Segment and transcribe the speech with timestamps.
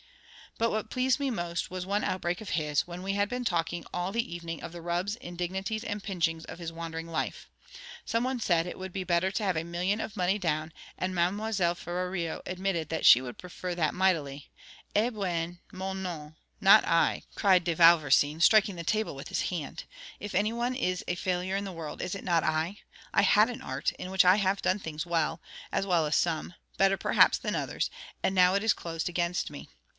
[0.57, 3.85] But what pleased me most was one outbreak of his, when we had been talking
[3.93, 7.49] all the evening of the rubs, indignities, and pinchings of his wandering life.
[8.05, 11.15] Some one said, it would be better to have a million of money down, and
[11.15, 11.53] Mlle.
[11.75, 14.49] Ferrario admitted that she would prefer that mightily.
[14.95, 19.85] 'Eh bien, moi non;—not I,' cried De Vauversin, striking the table with his hand.
[20.19, 22.79] 'If any one is a failure in the world, is it not I?
[23.13, 27.37] I had an art, in which I have done things well—as well as some—better perhaps
[27.37, 27.89] than others;
[28.23, 29.69] and now it is closed against me.